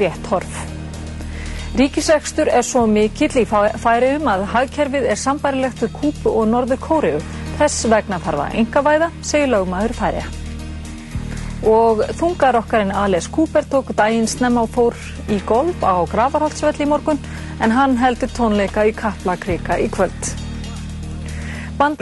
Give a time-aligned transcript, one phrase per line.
[0.00, 0.60] rétt horf.
[1.78, 7.20] Ríkisrekstur er svo mikill í færiðum að hagkerfið er sambarilegt við Kúpu og Norður Kóriu.
[7.60, 10.28] Þess vegna þarf að engavæða, segir lögmaður færiða.
[11.70, 14.96] Og þungarokkarinn Ales Cooper tók daginn snemma og fór
[15.28, 17.20] í golf á Gravarholtsvelli í morgun
[17.60, 20.32] en hann heldur tónleika í Kaplakrika í kvöld.
[21.78, 22.00] Band...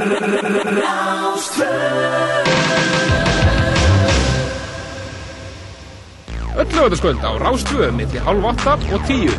[6.58, 9.30] Öll lögðarskvöld á Rástvöðu millir halv 8 og 10.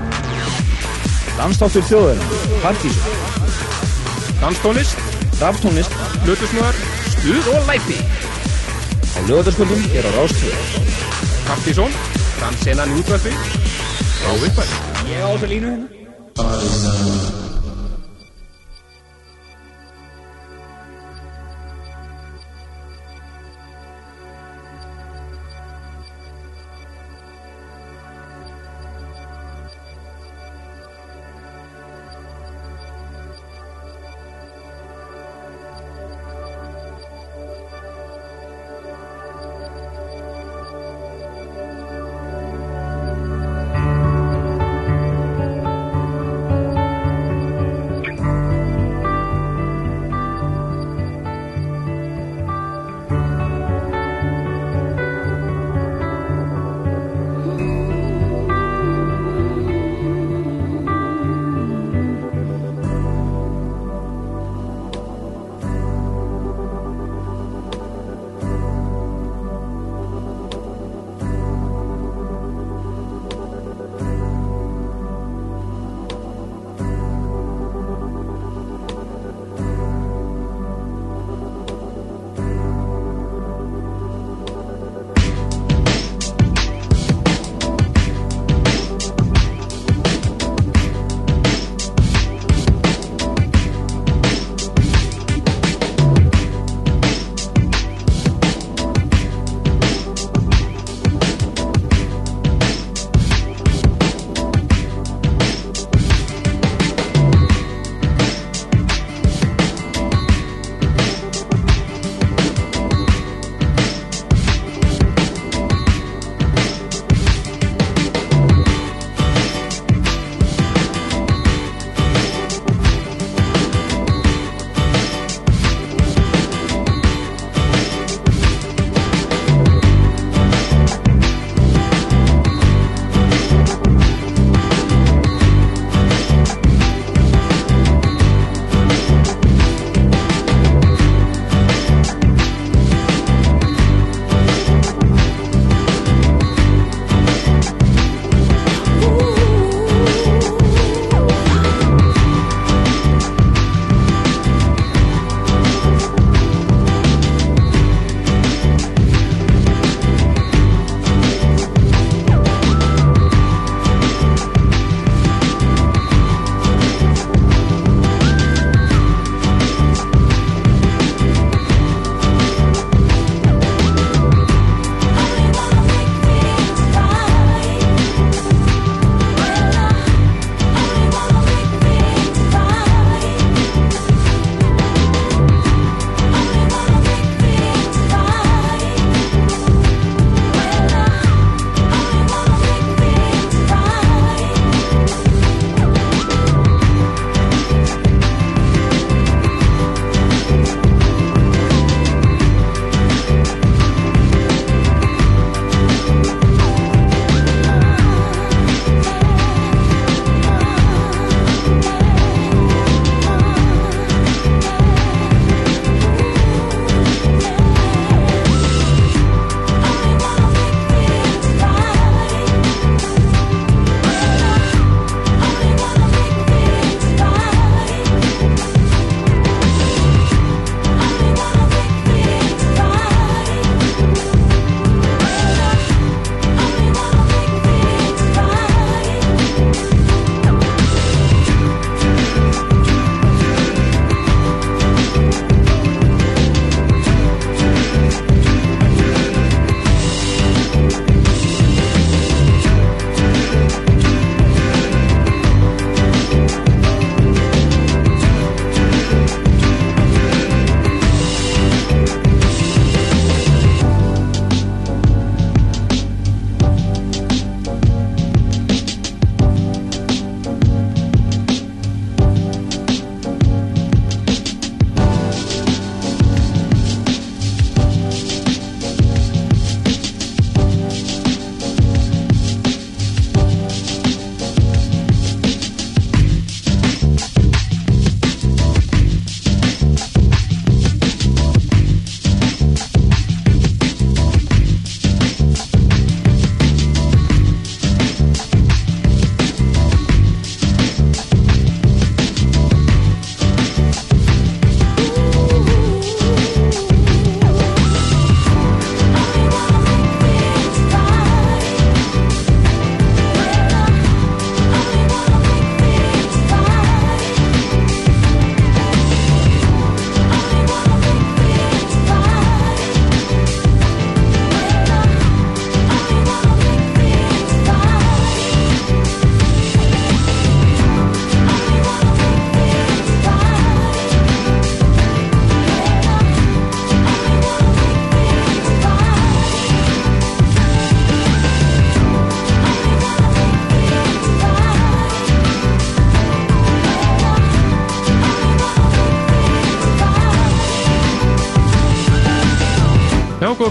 [1.36, 2.30] Landstáttur þjóðurinn,
[2.64, 3.18] Partísson,
[4.40, 5.02] Danstónlist,
[5.42, 6.80] Raftónlist, Hlutusnöðar,
[7.12, 8.00] Stuð og Læti.
[9.20, 10.64] á lögðarskvöldum er á Rástvöðu.
[11.68, 11.76] Í
[12.96, 13.36] útvæði
[14.32, 14.74] og uppæð.
[15.12, 17.49] Ég á þessu línu hérna.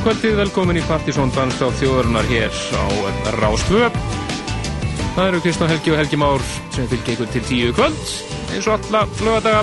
[0.09, 2.85] Kvöldið, velkomin í Partisón Danstáð þjóðarinnar hér á
[3.35, 3.91] Rástvö.
[5.13, 8.15] Það eru Kristján Helgi og Helgi Már sem fylgja ykkur til tíu kvöld,
[8.55, 9.61] eins og alla lögadaga.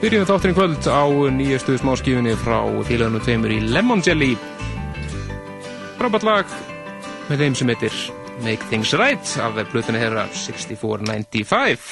[0.00, 1.04] Byrjum þátturinn kvöld á
[1.36, 4.32] nýjastu smáskifinni frá félagunum tveimur í Lemon Jelly.
[6.00, 6.58] Frábært lag
[7.28, 8.02] með þeim sem heitir
[8.40, 11.90] Make Things Right af blötunni herra 6495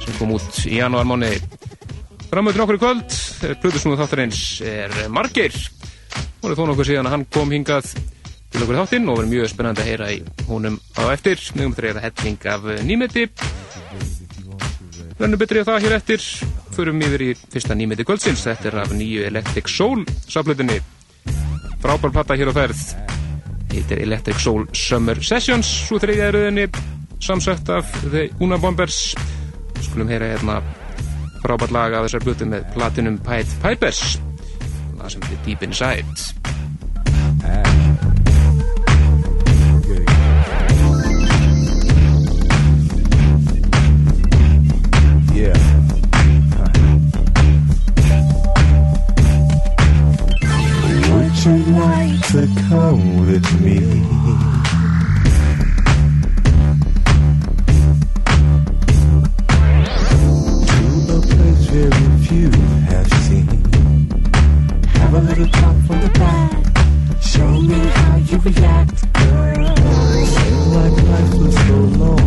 [0.00, 1.34] sem kom út í janúarmáni.
[2.32, 3.18] Framöður nokkur í kvöld,
[3.60, 5.52] blötusnúðu þáttarins er Margeir
[6.42, 7.90] það er þó nokkuð síðan að hann kom hingað
[8.48, 10.18] til okkur þáttinn og verið mjög spennandi að heyra í
[10.48, 11.42] húnum á eftir.
[11.56, 13.24] Mjögum þetta er að helling af nýmeti.
[15.18, 16.26] Lennum betri að það hér eftir.
[16.76, 18.44] Förum yfir í fyrsta nýmeti kvöldsins.
[18.46, 20.78] Þetta er af nýju Electric Soul saflutinni
[21.82, 22.84] frábær platta hér á ferð.
[23.74, 25.68] Heitir Electric Soul Summer Sessions.
[25.88, 26.68] Svo þriðja eruðinni
[27.20, 29.12] samsett af The Una Bombers.
[29.82, 30.62] Skulum heyra hérna
[31.42, 34.18] frábært lag af þessar blutu með Platinum Pied Pipers
[34.98, 36.04] lag sem Deep Inside
[51.44, 54.47] you like to come with me?
[65.38, 67.22] A little talk from the back.
[67.22, 68.98] Show me how you react.
[68.98, 72.17] Seemed like life was so long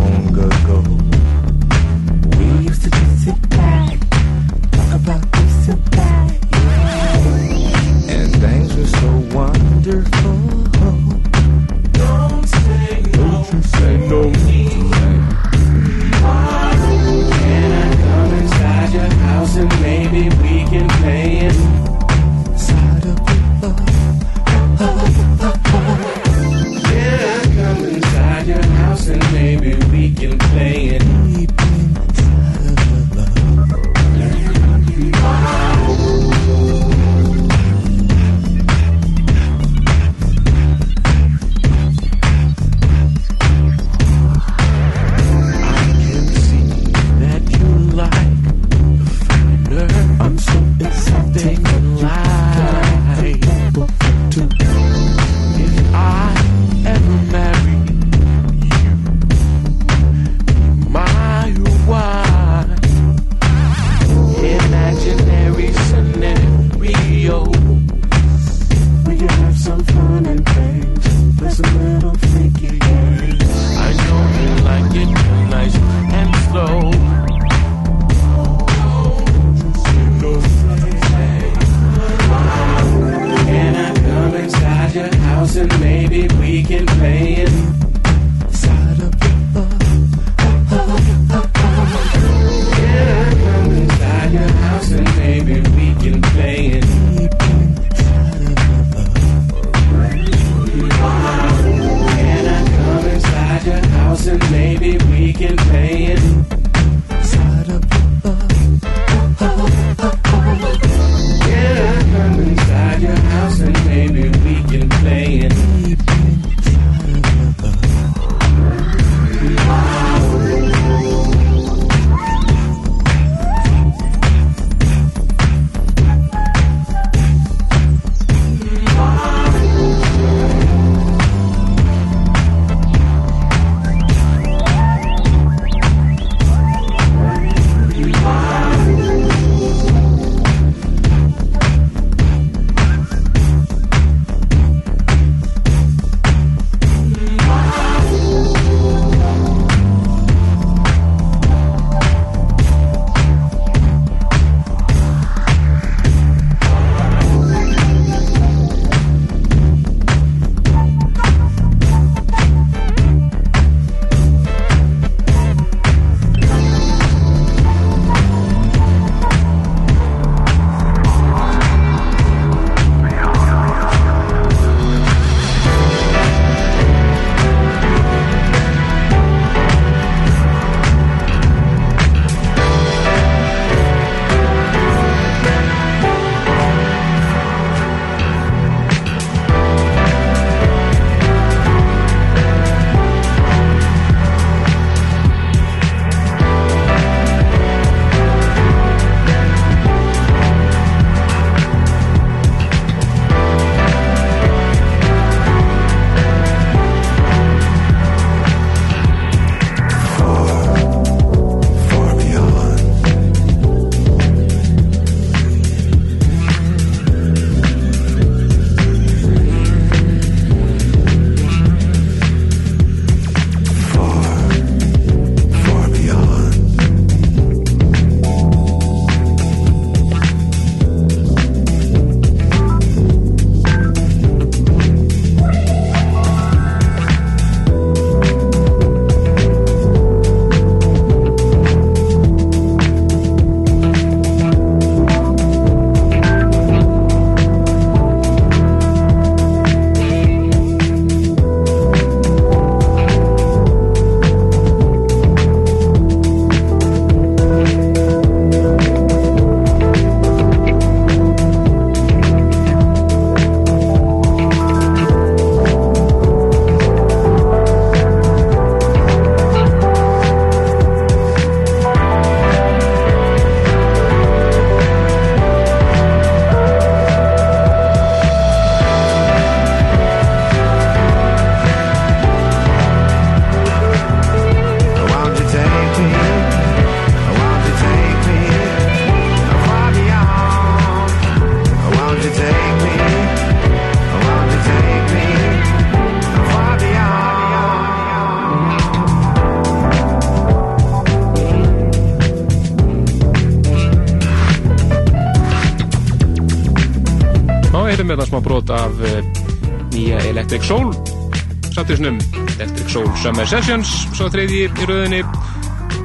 [313.21, 315.19] Summer Sessions svo þriði í rauðinni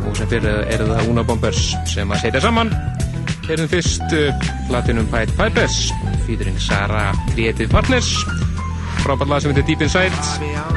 [0.04, 2.68] og sem fyrir eru það Una Bombers sem að setja saman.
[3.48, 5.78] Erum fyrst uh, latinum Pied Pipers
[6.26, 8.10] featuring Sara Creative Partners.
[9.00, 10.20] Frábært lag sem heitir Deep Inside.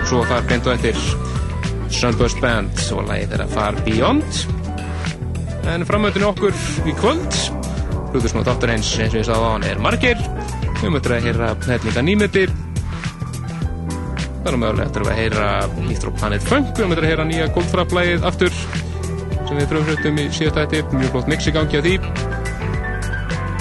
[0.08, 1.04] Svo þar beint og eftir
[2.00, 4.42] Sunburst Band og lagið að Far Beyond.
[5.74, 6.56] En framöndinu okkur
[6.88, 7.42] í kvöld
[8.14, 10.26] Hlutusnótt áttur eins eins og ég sagði á hann er margir.
[10.80, 12.48] Við möttum að heyra hefninga nýmyndi
[14.50, 15.48] það er mögulega eftir að heyra
[16.00, 18.56] frá Planet Funk við möttum að heyra nýja Goldfrapp-lægið aftur
[19.50, 21.94] sem við frumflutum í síðast ætti mjög flott mix í gangi á því.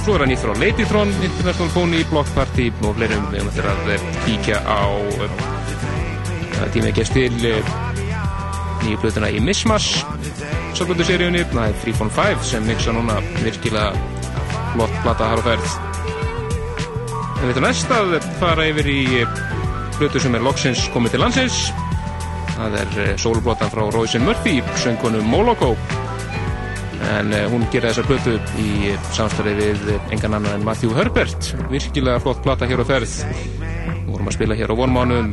[0.05, 4.07] Svo er það nýtt frá Ladytron International Phony, Block Party og fleirum við möttum að
[4.25, 4.83] kíkja á
[6.73, 9.91] tíma ekki stil nýju blötuna í Mismas
[10.79, 13.93] Sálblötu seríunni, það er Free Phone 5 sem mixa núna virkilega
[14.73, 15.79] flott plata har og ferð.
[17.39, 19.01] En við ætlum næst að fara yfir í
[19.99, 21.57] blötu sem er loksins komið til landsins.
[22.55, 25.73] Það er sólblotan frá Roisin Murphy söngkonu Moloko.
[27.09, 29.83] En hún gera þessa blötu í samstarfi við
[30.15, 31.53] engan annan en Matthew Herbert.
[31.73, 33.15] Virkilega flott plata hér og ferð.
[33.59, 35.31] Við vorum að spila hér á vonmánum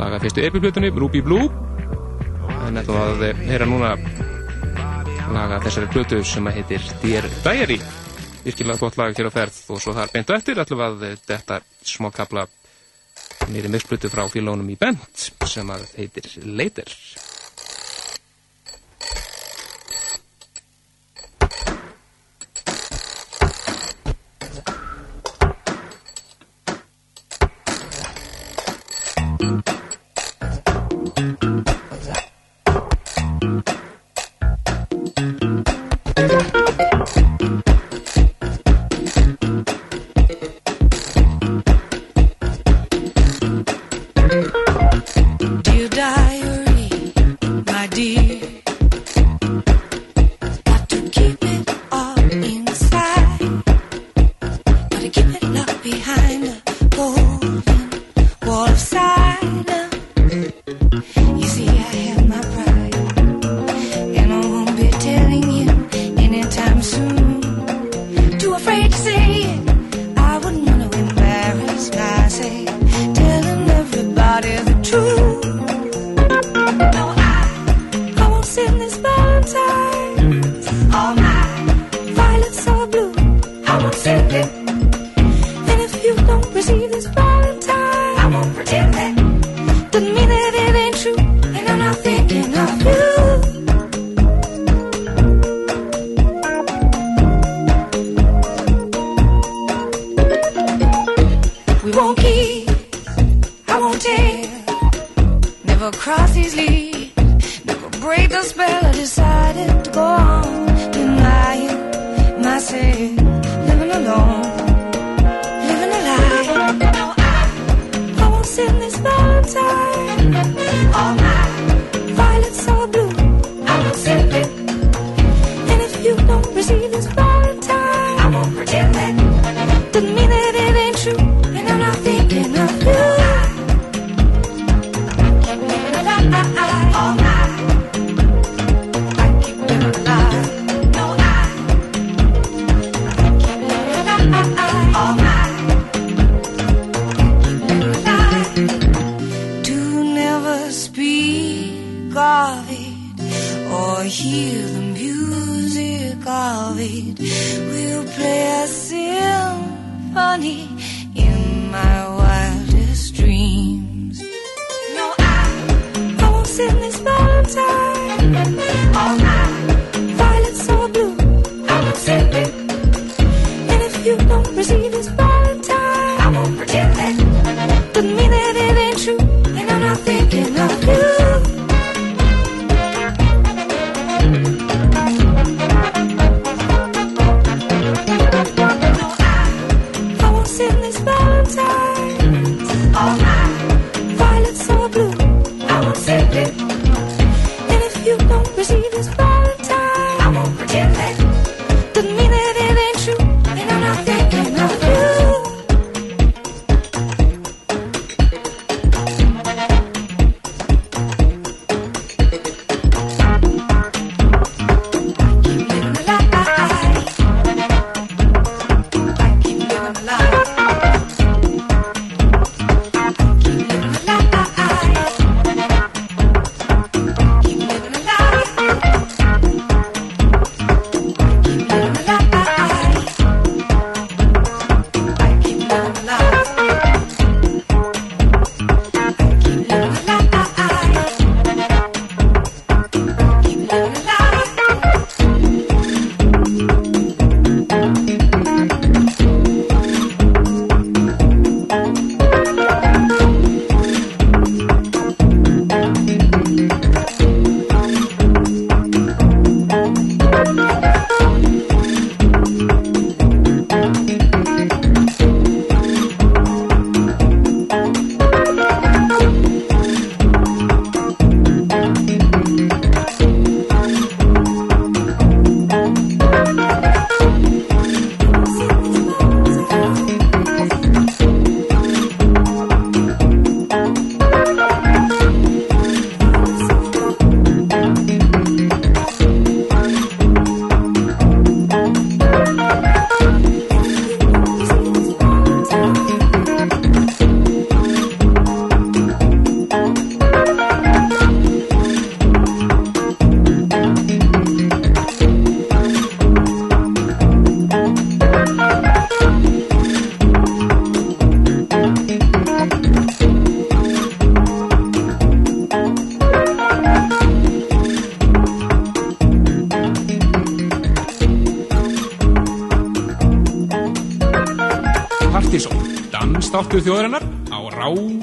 [0.00, 1.50] laga fyrstu epiplutunni Ruby Blue.
[2.66, 3.96] En ætlum að heyra núna
[5.34, 7.80] laga þessari blötu sem að heitir Dear Diary.
[8.46, 9.66] Virkilega gott lag hér á ferð.
[9.70, 12.46] Og svo þar beint og eftir að þetta smá kapla
[13.48, 16.90] nýri mixblötu frá félónum í Bent sem að heitir Later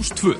[0.09, 0.36] nicht will.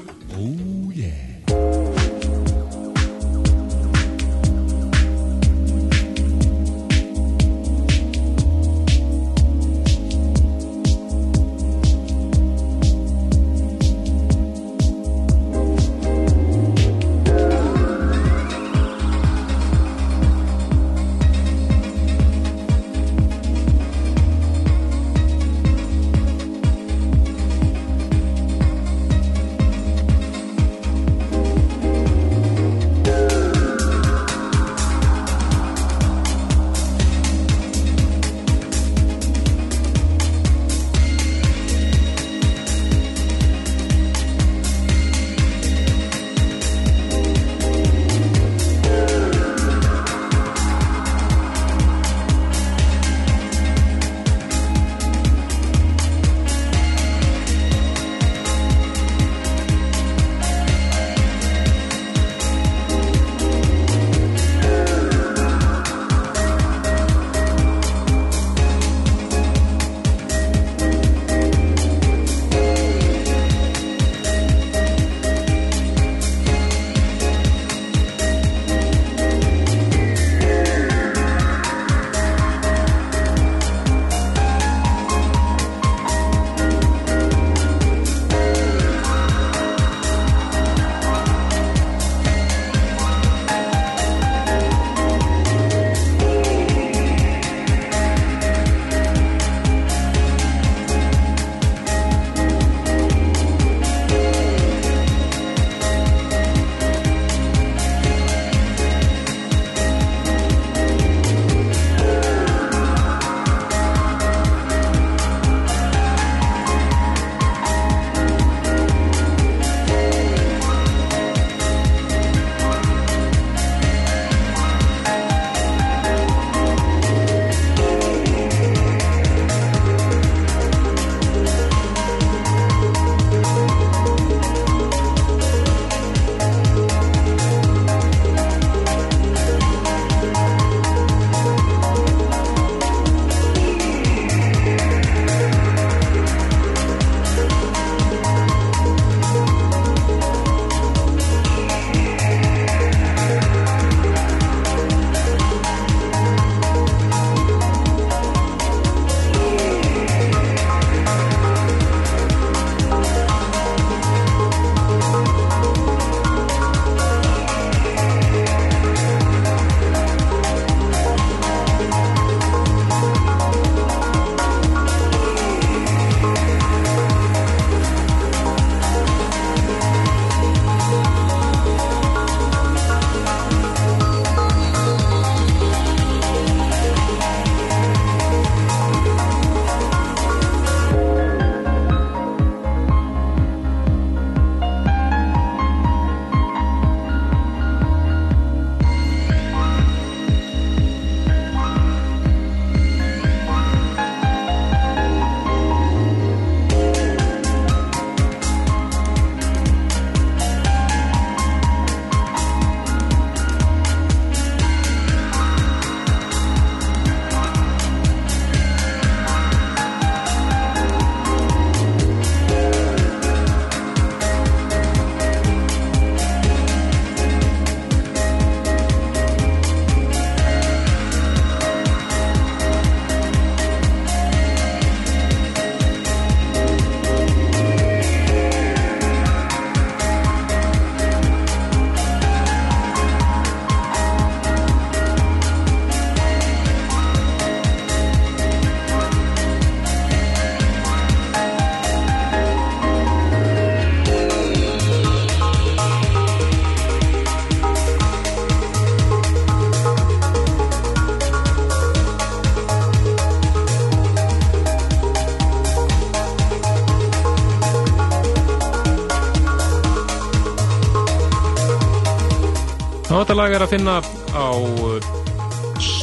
[273.58, 273.96] Er að finna
[274.38, 274.98] á uh,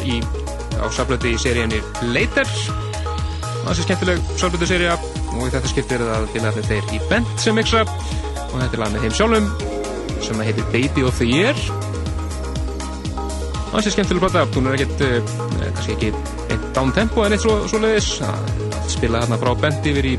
[0.03, 0.19] í,
[0.75, 1.79] á saflötu í seríunni
[2.11, 2.49] Later.
[3.65, 7.31] Það sé skemmtileg saflötu seríu og í þetta skiptir er það félagarnir þeir í Bent
[7.43, 9.49] sem mixa og þetta er lag með þeim sjálfum
[10.25, 11.63] sem að heitir Baby of the Year.
[13.71, 16.13] Það sé skemmtileg plata hún er ekkert, uh, kannski ekki
[16.49, 18.13] eitt down tempo en eitt svo, svo leiðis
[18.91, 20.19] spila þarna frá Bent yfir í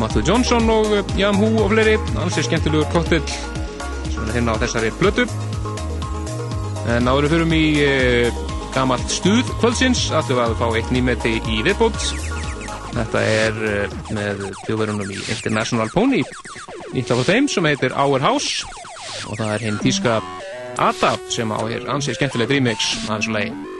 [0.00, 1.98] Matthew Johnson og uh, Jan Hu og fleiri.
[2.20, 3.24] Ansið skemmtilegur koktill
[4.10, 5.26] sem er hérna á þessari blötu
[6.96, 8.40] en áður við förum í uh,
[8.74, 11.98] gamalt stuð kvöldsins ætlum við að fá eitt nýmeti í viðbót.
[12.94, 16.22] Þetta er uh, með þjóðverunum í International Pony
[16.94, 18.66] nýtt af þeim sem heitir Our House.
[19.28, 20.20] Og það er hinn tíska
[20.80, 22.94] Ada sem á hér ansið skemmtileg remix.
[23.06, 23.79] Af þessu lagi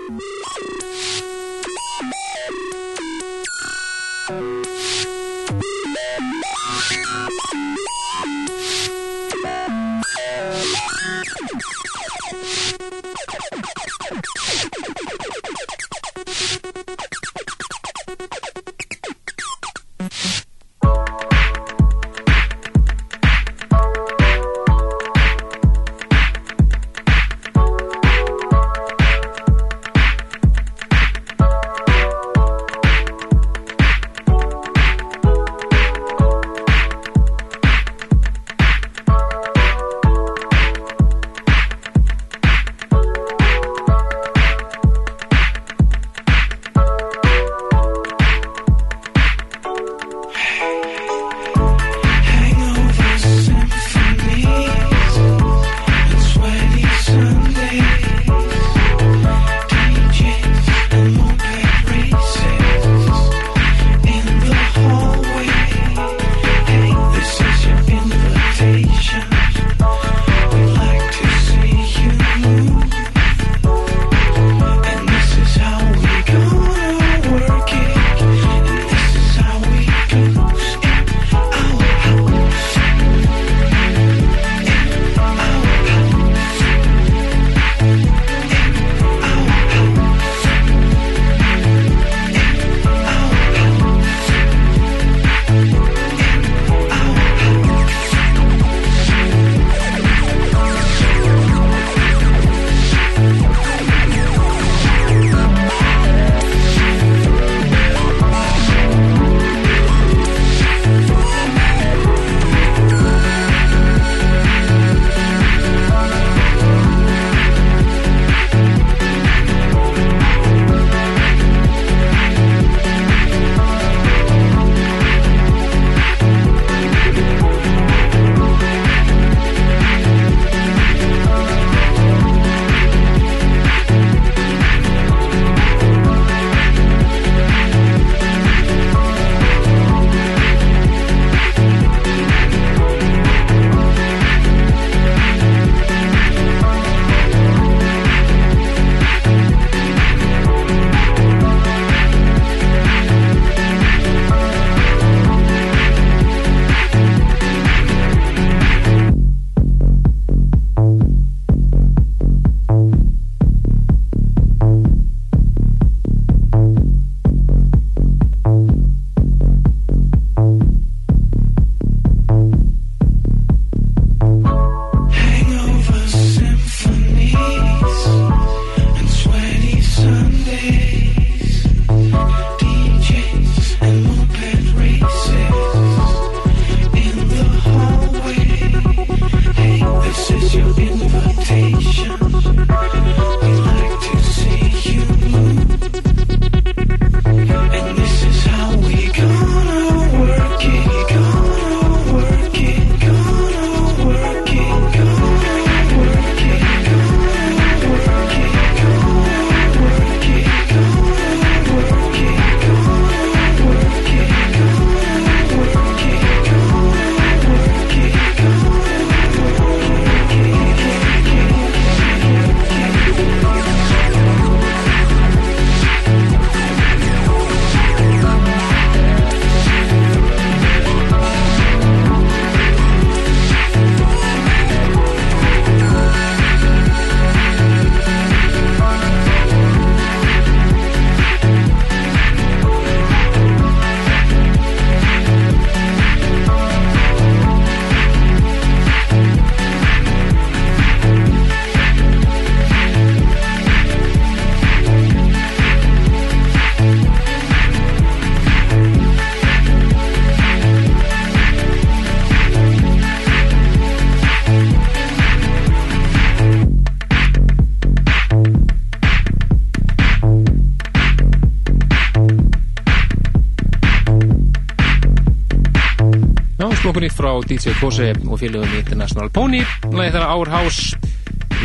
[277.20, 279.61] frá DJ Kose og félögum International Pony.
[279.92, 280.96] Lagið þar Our House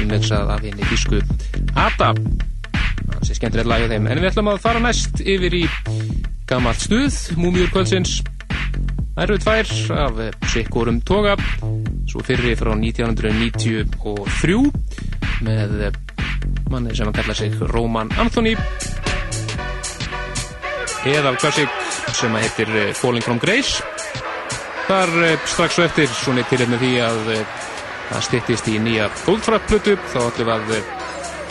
[0.01, 1.21] ímvegsað af henni físku
[1.79, 2.11] Ada.
[3.05, 4.09] Það sé skemmtilegt lagið þeim.
[4.11, 5.63] En við ætlum að fara næst yfir í
[6.49, 8.19] gammalt stuð, Múmiur Kvöldsins.
[9.15, 9.65] Ærfið tvær
[10.03, 10.19] af
[10.51, 11.37] Sikkurum Toga.
[12.11, 14.59] Svo fyrri frá 1993
[15.45, 15.69] með
[16.71, 18.57] manni sem að kalla sig Róman Anthony.
[21.05, 21.71] Eða klassik
[22.17, 23.94] sem að heitir eh, Falling From Grace
[24.85, 27.53] þar eh, strax og eftir svo neitt til er með því að eh,
[28.11, 30.91] það stittist í nýja Goldfrapp-plötu þá ætlum við að eh,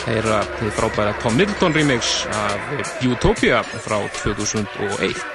[0.05, 2.71] heyra því frábæra Tom Middleton remix af
[3.09, 5.34] Utopia frá 2001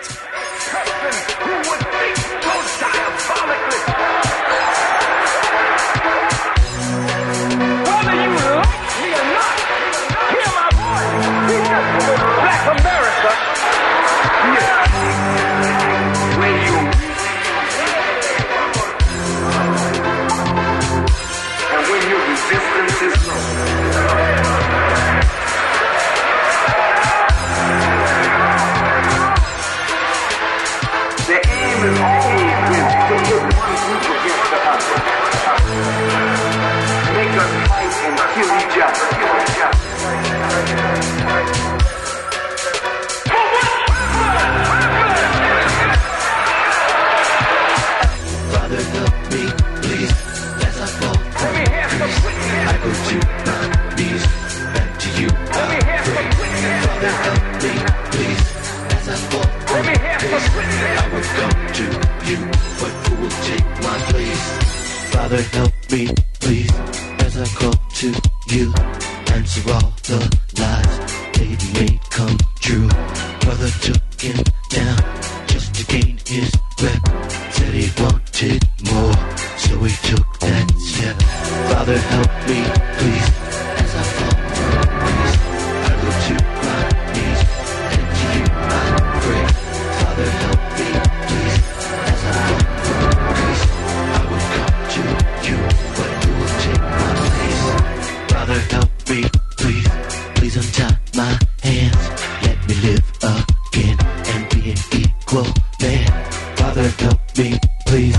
[106.75, 108.17] father help me please.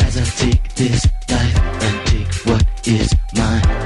[0.00, 3.83] As I take this life and take what is mine.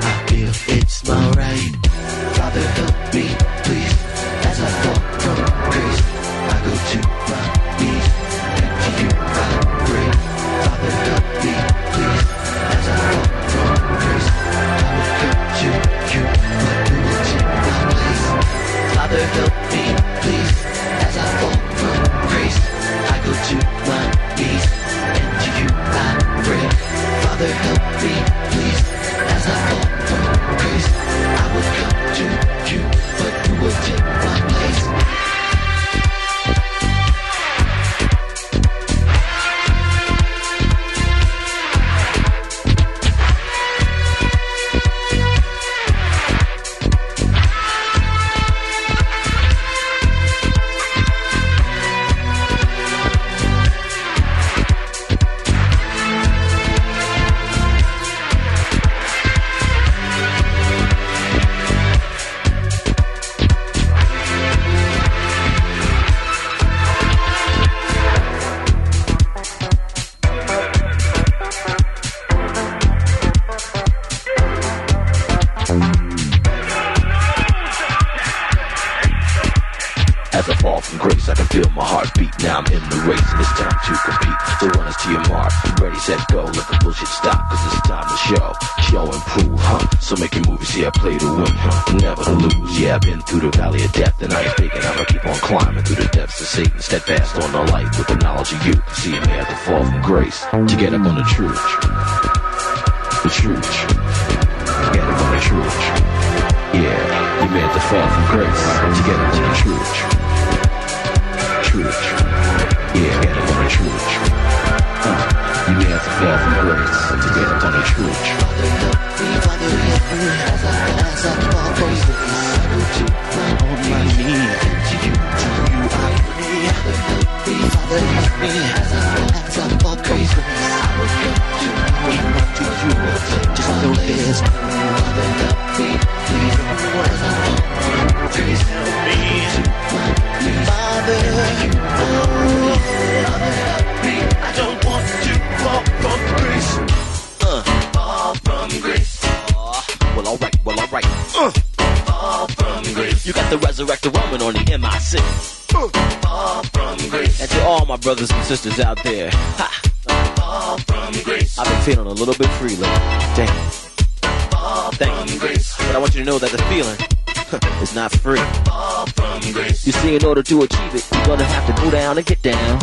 [170.39, 172.79] order to achieve it, you're gonna have to go down and get down.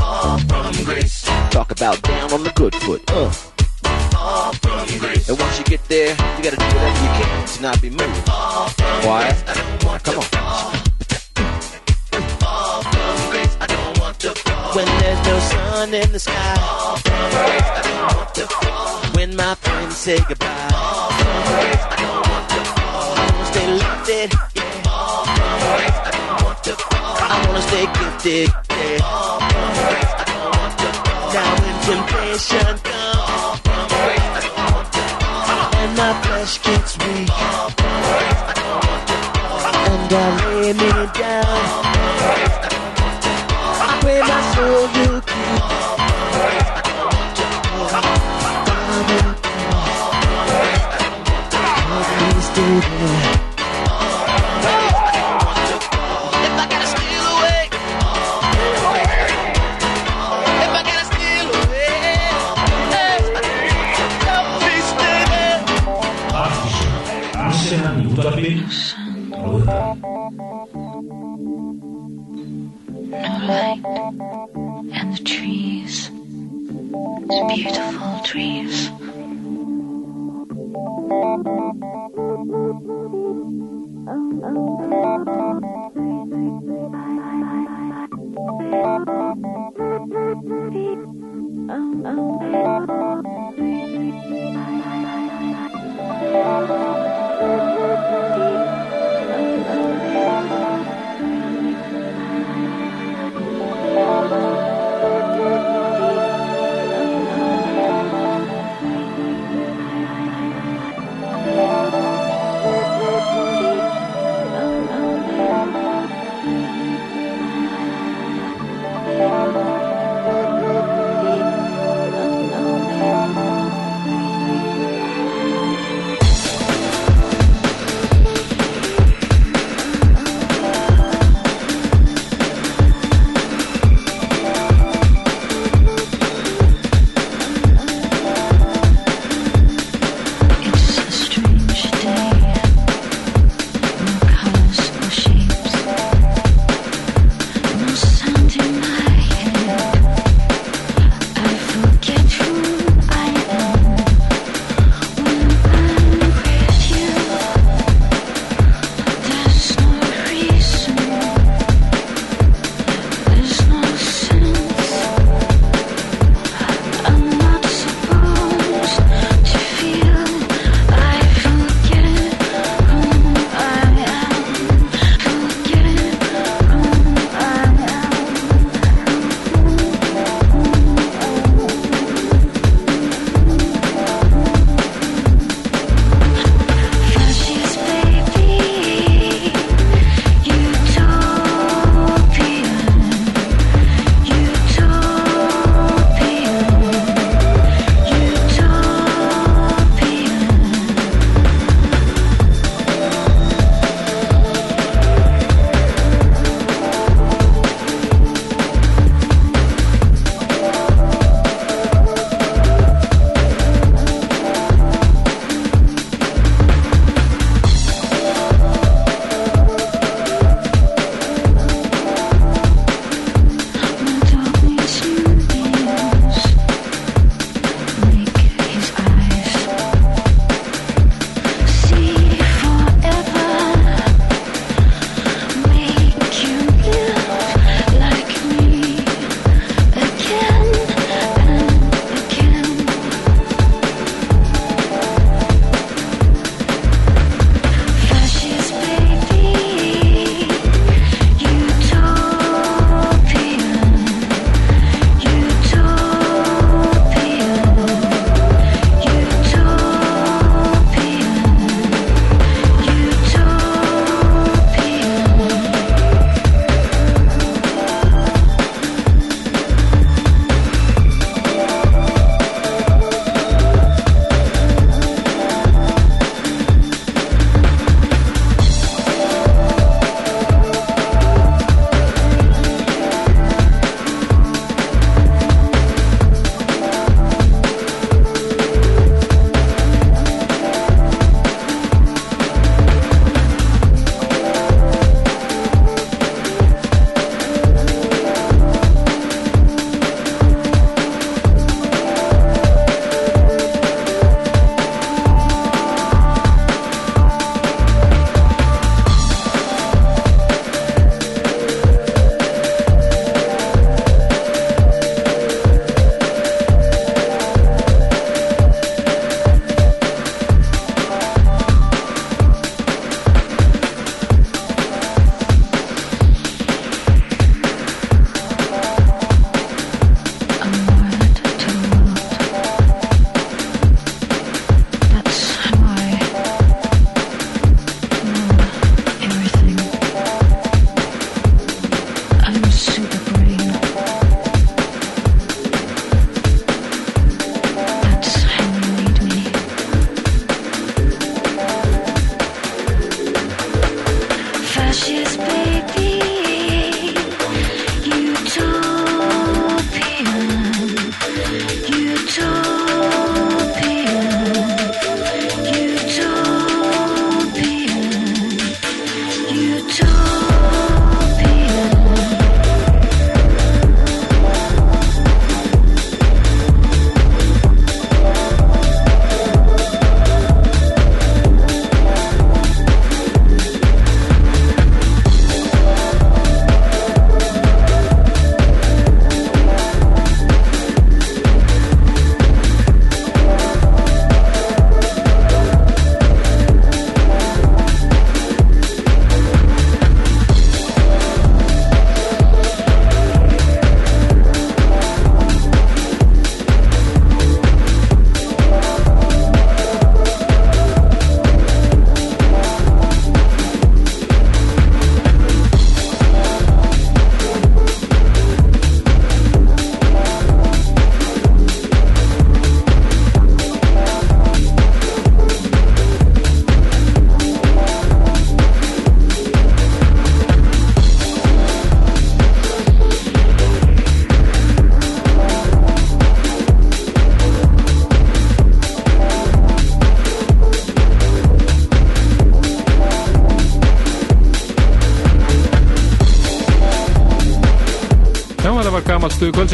[1.52, 3.02] Talk about down on the good foot.
[3.12, 3.45] Uh.
[28.26, 28.55] stick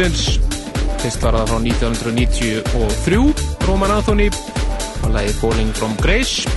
[0.01, 0.39] kvöldsins
[1.01, 4.27] fyrst var það frá 1993 Roman Anthony
[5.03, 6.49] og lagið Falling from Grace.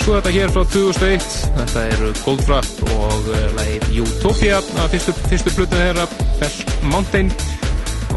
[0.00, 1.24] Svo þetta hér frá 2001
[1.56, 6.04] þetta eru Goldfrapp og uh, lagið Utopia af fyrstu, fyrstu plutinu þeirra
[6.40, 6.58] Bell
[6.92, 7.28] Mountain.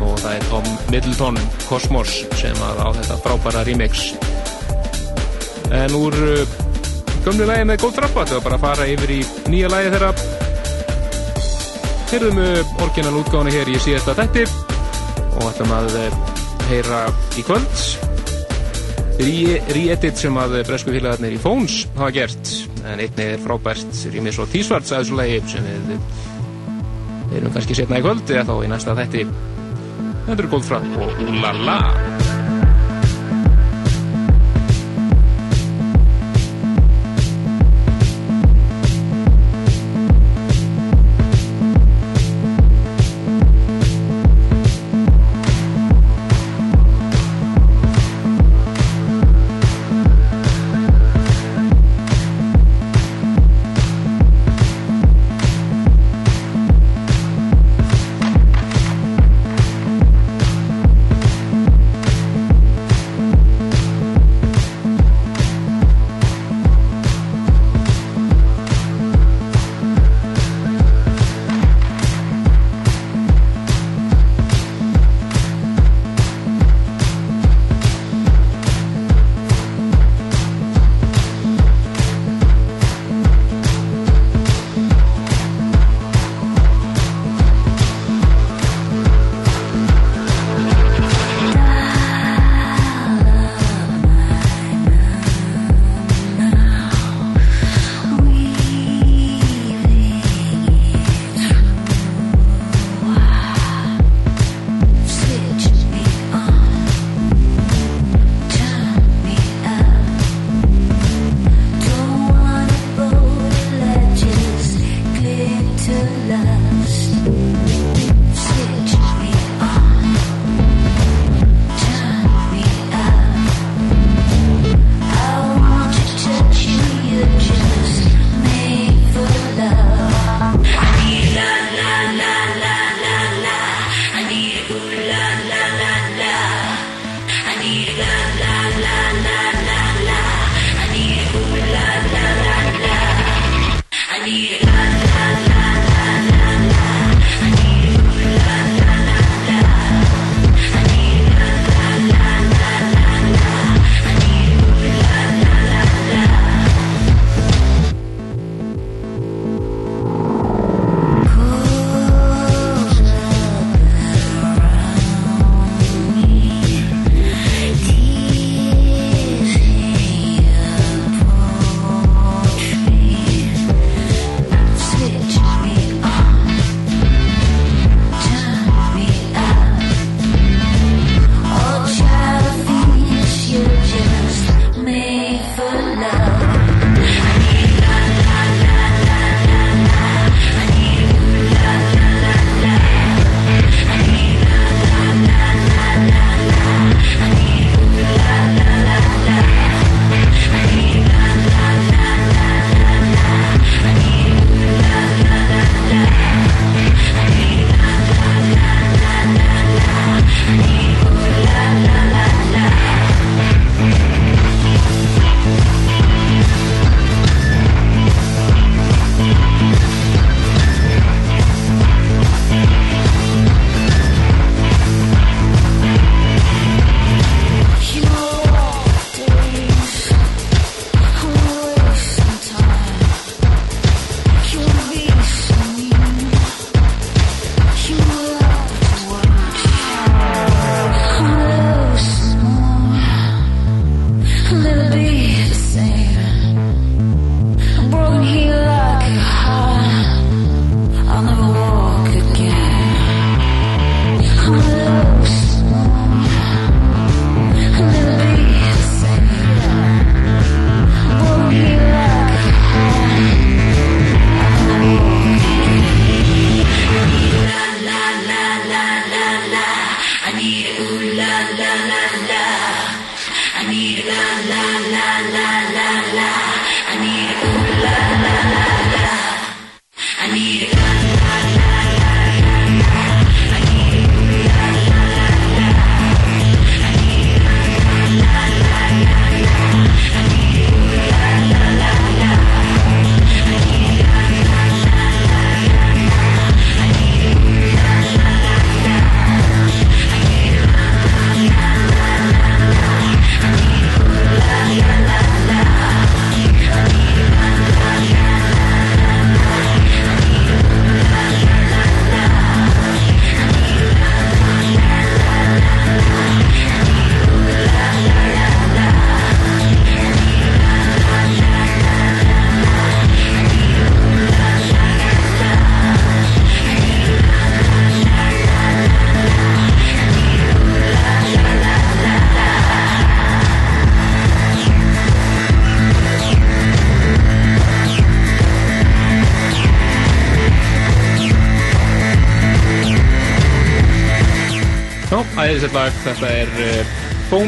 [0.02, 1.38] Og það er Tom Middleton
[1.70, 3.94] Cosmos sem að á þetta frábæra remix.
[5.72, 6.44] En úr uh,
[7.24, 9.24] gömlu lagi með Goldfrapp þetta var bara að fara yfir í
[9.54, 10.12] nýja lagi þeirra
[12.14, 12.38] Hyrðum
[12.84, 14.44] orginal útgáðinu hér í síðasta þætti
[15.34, 16.18] og ætlum að eh,
[16.70, 17.00] heyra
[17.42, 17.74] í kvöld.
[19.18, 22.54] Re-edit sem að bresku félagarnir í Fóns hafa gert.
[22.84, 27.98] En einnig er frábært rýmis og tísvarts að þessu lagi sem við erum kannski setna
[27.98, 29.28] í kvöld eða þá í næsta þætti.
[30.28, 31.80] Þetta er Goldfrapp og Lala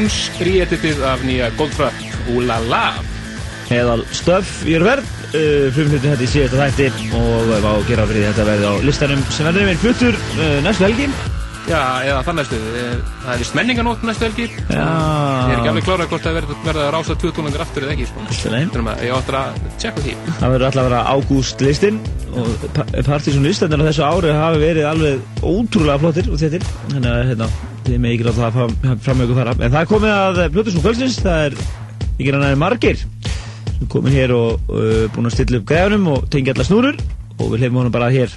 [0.06, 2.92] Bones re-editið af nýja Goldfrapp Úlala
[3.74, 5.02] Eðal stöf í verð
[5.32, 8.74] uh, frumflutin þetta í síðasta þætti og við á að gera fyrir þetta verði á
[8.86, 11.08] listanum sem verður með flutur uh, næstu helgi.
[11.66, 12.92] Já, eða þann næstu, eh,
[13.24, 14.46] það er vist menninganótt næstu helgi.
[14.70, 14.84] Já.
[14.86, 17.96] Ég er ekki alveg klárað hvort það verður verða að rása tvö tónungar aftur eða
[17.96, 18.26] ekki sko.
[18.44, 20.14] Þannig að ég áttur að tjekka því.
[20.28, 21.98] Það verður alltaf að vera ágúst listin
[22.36, 22.68] og
[23.08, 27.50] partysón listanir á þessu ári hafi verið alveg ótrúlega flottir og þettir þannig að hérna,
[27.86, 30.40] þið með ekki láta það fram, fram með ykkur fara en það er komið að
[30.56, 31.58] Plutusnú kvöldsins það er
[32.16, 33.02] ekki rannar margir
[33.76, 36.96] sem komið hér og uh, búin að stilla upp græðunum og tengja alla snúrur.
[37.36, 38.32] Og við hlifum honum bara hér.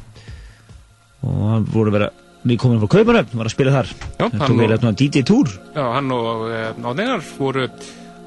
[1.24, 2.10] Og hann voru að vera
[2.50, 3.94] nýkomin frá Kaupanöfn, var að spila þar.
[4.20, 7.66] Já, það tók og- eiginlega svona DJ-túr Já, hann og uh, Átneinar voru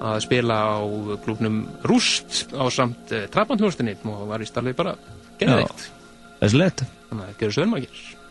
[0.02, 0.80] að spila á
[1.26, 4.96] klúknum Rúst á samt uh, Trabantnjóstinni og var í starfið bara
[5.40, 5.86] geðveikt.
[6.40, 6.84] þessi lett.
[7.10, 8.21] Þannig að það gerur sögumækir Dios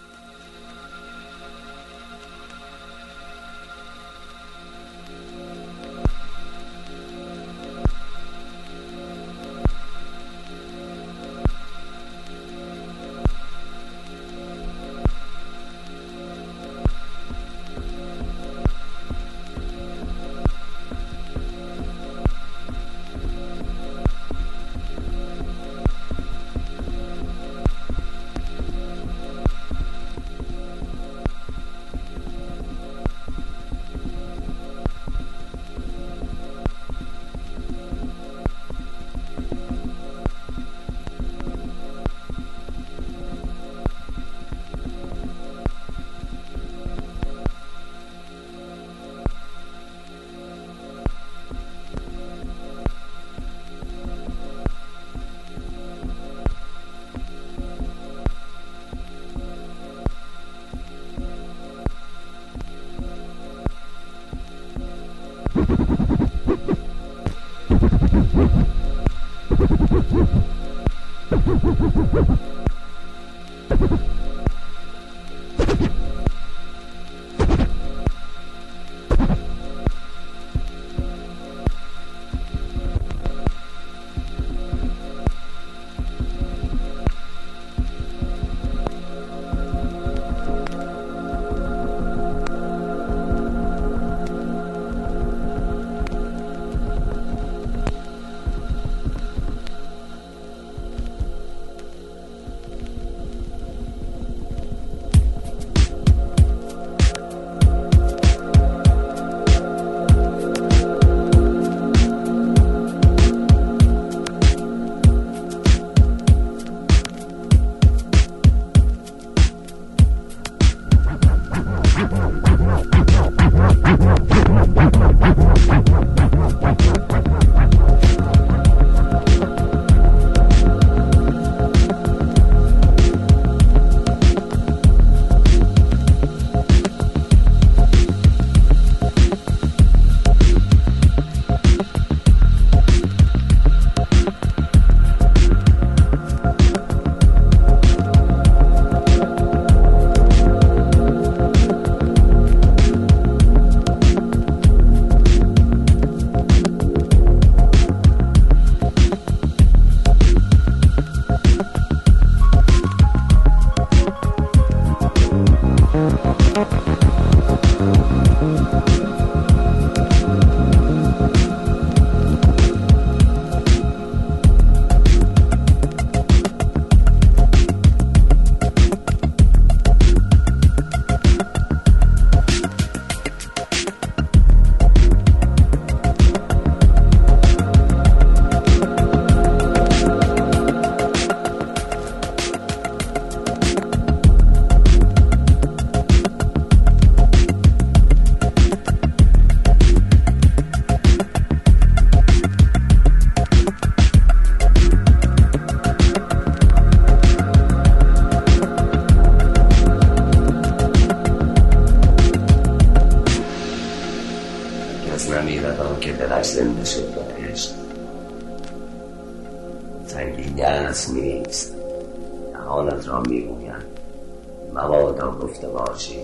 [225.22, 226.20] مبادا گفته باشی.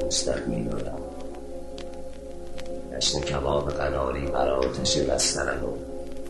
[0.00, 0.98] دوستت میدارم
[2.92, 5.68] جشن کباب قناری بر آتش بسترن و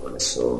[0.04, 0.53] گل سرخ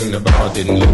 [0.00, 0.89] Little heifers in the bar didn't look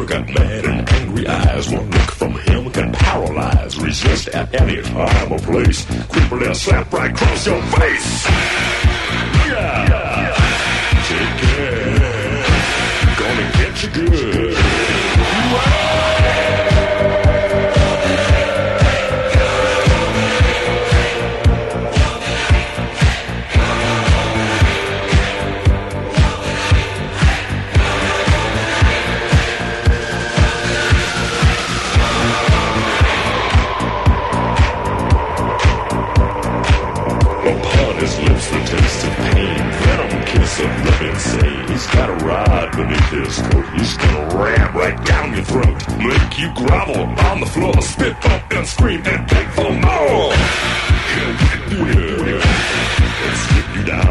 [0.00, 1.68] African bad and angry eyes.
[1.68, 3.78] One look from him can paralyze.
[3.78, 5.84] Resist at any time or place.
[5.84, 8.26] Cripple and slap right across your face.
[9.46, 9.99] Yeah.
[42.80, 45.78] Beneath his coat He's gonna ram right down your throat.
[45.98, 50.32] Make you grovel on the floor Spit up and scream and beg for more
[51.10, 54.09] He'll whip you in And slip you down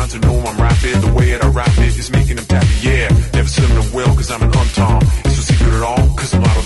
[0.00, 0.96] trying to know I'm rapid.
[1.02, 3.08] The way that I rap it is making them tappy, yeah.
[3.34, 5.02] Never slim to will, cause I'm an untom.
[5.26, 6.59] It's no secret at all, cause I'm not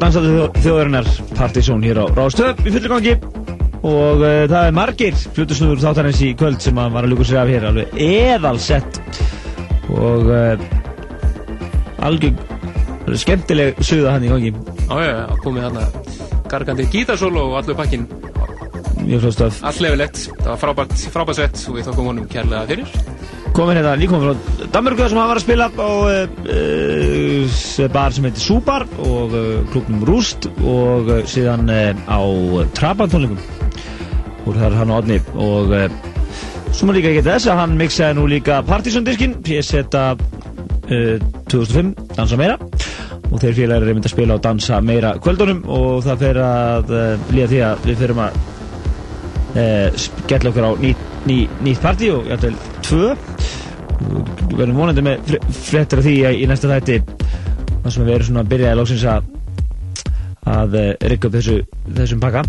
[0.00, 1.08] Dansaðu þjóðarinnar
[1.38, 3.14] Partizón hér á Rástöð í fullu gangi.
[3.84, 7.42] Og uh, það er margir flutusnúður þáttarins í kvöld sem að var að ljúka sér
[7.42, 9.00] af hér alveg eðalsett.
[9.94, 10.68] Og uh,
[12.04, 14.54] algjör skemmtileg suða hann í gangi.
[14.84, 15.86] Já, já, já, komið þarna
[16.54, 18.06] gargandi gítarsólo og allur pakkin
[19.04, 23.03] mjög flott stöf Alllefilegt, það var frábært, frábært svett og við þokkum honum kærlega fyrir
[23.54, 24.34] komin hérna líka frá
[24.74, 29.44] Danmörku sem hann var að spila á uh, uh, bar sem heitir Súbar og uh,
[29.70, 32.18] klubnum Rúst og uh, síðan á
[32.74, 33.38] Trabantónleikum
[34.44, 35.70] það er hann og Odni og
[36.74, 40.18] svo maður líka ekki þess að hann mixaði nú líka Partizón-diskin PSZ uh,
[41.48, 42.58] 2005 Dansa meira.
[43.30, 46.92] Og þeir félagar er mynd að spila á Dansa meira kvöldunum og það fer að
[47.30, 48.42] líða því að við ferum að
[50.02, 52.52] skella okkur á nýtt ný, nýtt partí og ég ætla
[52.84, 53.14] tvö.
[53.14, 53.33] við
[54.58, 56.98] verðum vonandi með fre- fréttir af því í, í næsta þætti.
[57.84, 59.32] Þar sem við erum svona að byrja að lóksins að
[60.44, 61.54] að uh, rikka upp þessu,
[61.96, 62.42] þessum pakka.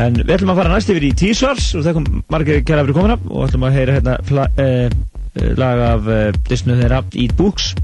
[0.00, 2.96] En við ætlum að fara næst yfir í T-Svars og það kom margir kæra fyrir
[2.96, 4.94] komuna og ætlum að heyra hérna uh,
[5.60, 7.74] lag af uh, Disney þeirra Eat Books.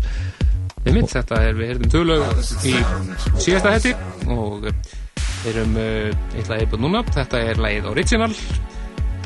[0.87, 2.41] Við mitt, þetta er, við heyrðum töglaug
[2.71, 2.77] í
[3.43, 3.93] síðasta hætti
[4.31, 8.33] og við erum uh, eitt lag eipað núna, þetta er lagið Original.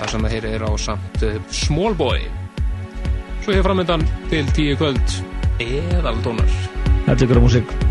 [0.01, 2.25] Það sem það heyri er á samt uh, Small Boy
[3.41, 5.17] Svo hér framöndan til tíu kvöld.
[5.61, 6.51] Eðaldónar.
[7.07, 7.90] Þetta er ykkur á músík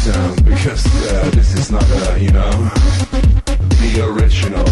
[0.00, 2.50] Um, because uh, this is not a, you know,
[3.82, 4.69] the original.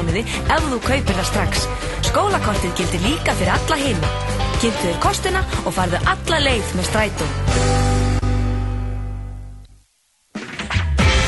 [0.00, 1.66] Mánuði ef þú kaupir það strax.
[2.08, 4.12] Skólakortið gildir líka fyrir alla heima.
[4.60, 7.28] Kynntu þér kostina og farðu alla leið með strætó.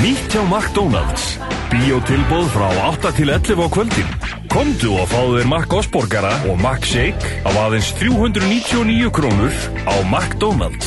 [0.02, 1.26] Nýtt hjá McDonalds.
[1.72, 4.10] Bíótilbóð frá 8 til 11 á kvöldin.
[4.52, 9.54] Komdu og fáðu þér Mac Osborgara og Mac Shake á aðeins 399 krónur
[9.88, 10.81] á McDonalds.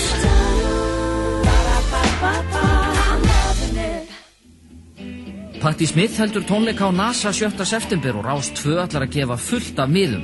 [5.65, 7.65] Patti Smith heldur tónleika á NASA 7.
[7.65, 10.21] september og Rás 2 ætlar að gefa fullt af miðum.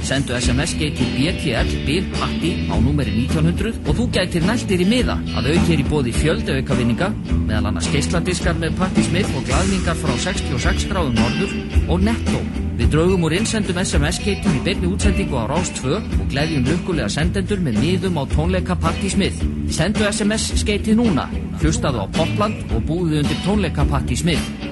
[0.00, 5.18] Sendu SMS-geit til BTL Bill Patti á númeri 1900 og þú gætir næltir í miða
[5.36, 7.10] að aukir í bóði fjöldi aukavinninga,
[7.50, 11.52] meðal annars geisladiskar með Patti Smith og gladningar frá 66 gráðum norður
[11.92, 12.40] og Netto.
[12.80, 17.60] Við draugum úr innsendum SMS-geitum í beinni útsendingu á Rás 2 og gleðjum lukkulega sendendur
[17.60, 19.44] með miðum á tónleika Patti Smith.
[19.68, 21.28] Sendu SMS-geiti núna,
[21.60, 24.67] hlustaðu á Popland og búðu undir tónleika Patti Smith.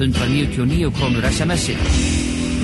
[0.00, 1.76] 199 krónur SMS-i.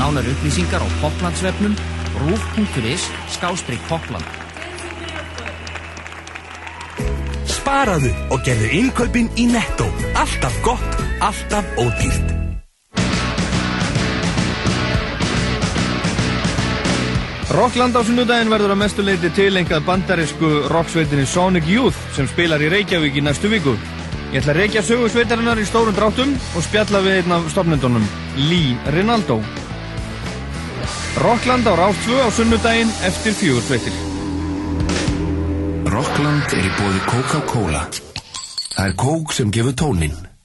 [0.01, 1.77] Nánar upplýsingar á Poplandsvefnum
[2.25, 4.25] rúf.is skástrygg Popland.
[7.45, 9.85] Sparaðu og gerðu innkaupin í Netto.
[10.17, 12.33] Alltaf gott, alltaf ódýrt.
[17.57, 22.73] Rockland á sunnudaginn verður að mestu leiti tilengað bandarísku rocksveitinni Sonic Youth sem spilar í
[22.73, 23.77] Reykjavík í næstu viku.
[24.33, 28.05] Ég ætla að reykja sögu sveitarinnar í stórum dráttum og spjalla við einn af stopnendunum,
[28.49, 29.39] Lee Rinaldo.
[31.23, 33.95] Rockland á Rátt 2 á sunnudaginn eftir fjögur sveitir.
[35.89, 37.87] Rockland er í bóði Coca-Cola.
[38.75, 40.36] Það er kók sem gefur tónin.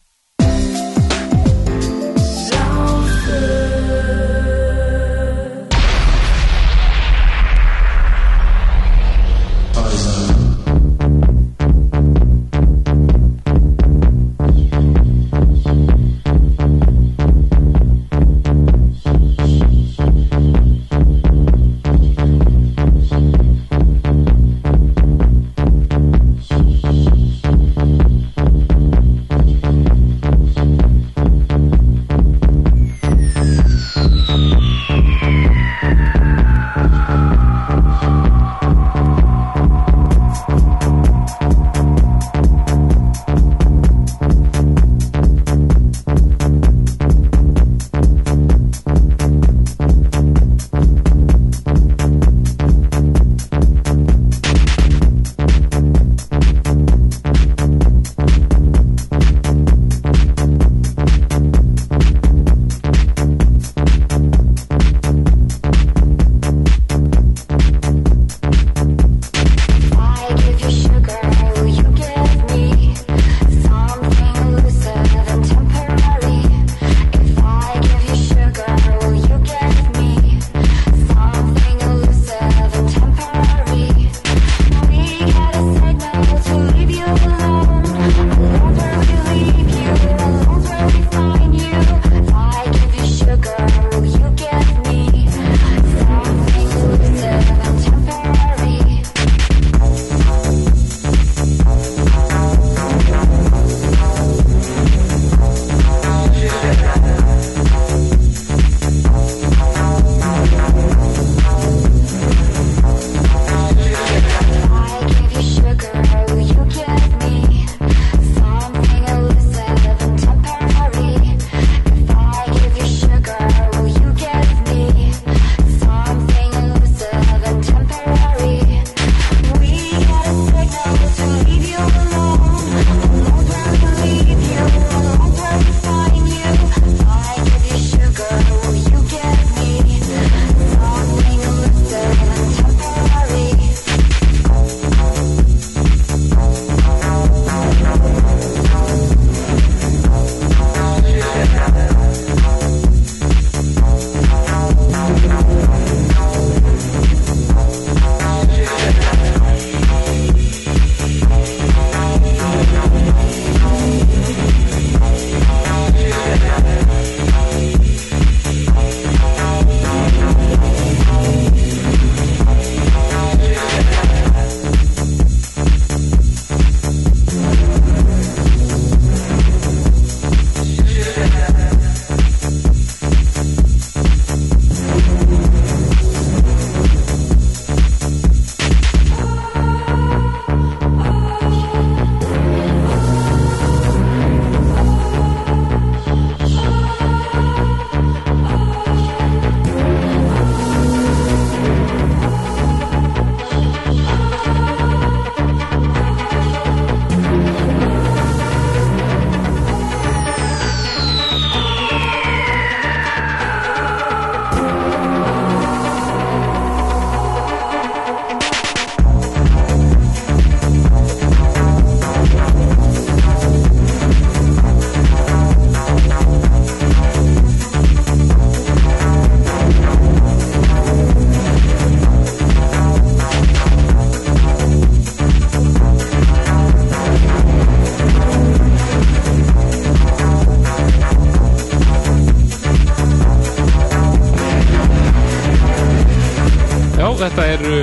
[247.22, 247.81] Þetta eru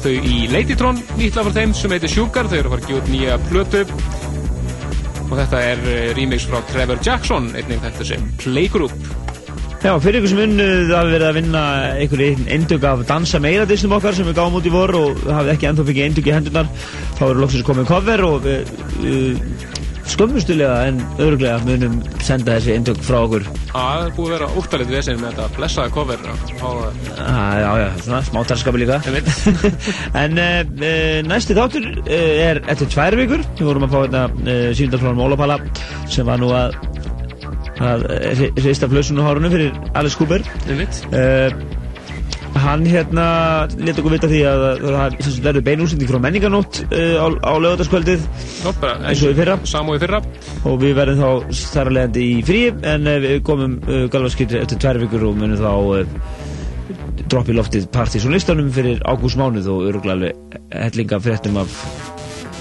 [0.00, 2.50] þau í Ladytron nýtt lag frá þeim sem heitir Sugar.
[2.50, 3.82] Þau eru að fara að gefa út nýja plötu.
[5.30, 9.10] Og þetta er eh, remix frá Trevor Jackson einnig þetta sem Playgroup
[9.80, 11.60] Já, fyrir ykkur sem unnuð hafi verið að vinna
[12.02, 15.54] einhverju eindug af dansa meira disnum okkar sem við gáum út í vor og hafið
[15.54, 16.68] ekki ennþá fikið eindug í hendurnar.
[17.16, 19.79] Þá eru loksins komið cover og við uh,
[20.10, 23.46] skömmustulega en öruglega munum senda þessi eindug frá okkur.
[23.70, 28.22] Það er búið að vera óttalegt vesinn með þetta blessaða cover ah, Já, já, svona
[28.26, 29.00] smá tarskapi líka.
[30.22, 32.14] En uh, næsti þáttur uh,
[32.50, 33.44] er eftir tvær vikur.
[33.58, 35.60] Við vorum að fá þetta uh, síndalflónum Ólapala
[36.10, 36.78] sem var nú að
[37.80, 38.02] að
[38.60, 40.44] reista flössun og hárunum fyrir Alice Cooper.
[41.14, 41.48] Uh,
[42.60, 43.24] hann hérna
[43.78, 48.26] leta okkur vita því að það verður beinúsending frá menninganótt uh, á, á lögataskvöldið
[48.66, 49.56] eins og í fyrra.
[50.00, 50.20] Fyrra.
[50.68, 52.62] Og við verðum þá þar að leiðandi í frí
[52.92, 56.06] en uh, við komum uh, galvaskýrt eftir tvær vikur og munum þá uh,
[57.30, 60.32] droppi loftið partys og listanum fyrir ágúst mánuð og öruglega
[60.72, 61.76] hellinga fréttum af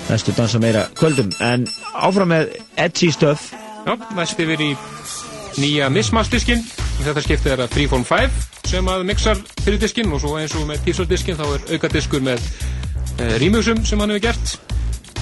[0.10, 1.32] næstu dansa meira kvöldum.
[1.42, 3.52] En áfram með edgy stuff.
[3.88, 4.76] Já, næst yfir í
[5.60, 5.90] nýja
[7.00, 8.34] mismassdiskin þetta skiptið er að Freeform 5
[8.68, 12.42] sem að mixar fyrir diskin og svo eins og með teaser-diskin þá er aukadiskur með
[12.44, 14.56] uh, remixum sem hann hefur gert.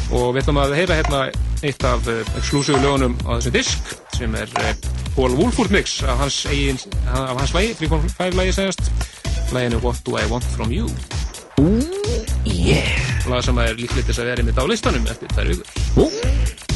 [0.07, 1.21] Og við ætlum að heyra hérna
[1.61, 4.71] eitt af uh, exclusive lögunum á þessum disk sem er uh,
[5.13, 6.81] Paul Woolford mix af hans, eigin,
[7.13, 8.91] af hans lægi, Freeform 5 lægi segjast.
[9.53, 10.89] Læginu What Do I Want From You.
[11.61, 13.29] Ooh, yeah.
[13.29, 15.77] Lag sem er líklegt þess að vera með á listanum eftir þær vikur.
[16.01, 16.66] Ooh,